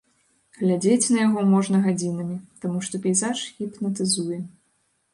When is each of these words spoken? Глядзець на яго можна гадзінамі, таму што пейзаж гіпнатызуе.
Глядзець 0.61 1.11
на 1.15 1.19
яго 1.25 1.43
можна 1.53 1.83
гадзінамі, 1.85 2.41
таму 2.65 2.77
што 2.89 3.05
пейзаж 3.07 3.47
гіпнатызуе. 3.63 4.45